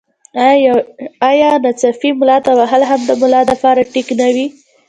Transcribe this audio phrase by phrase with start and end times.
[1.27, 4.45] او يا ناڅاپي ملا تاوهل هم د ملا د پاره ټيک نۀ وي